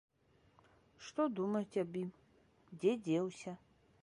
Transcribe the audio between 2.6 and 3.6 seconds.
дзе дзеўся?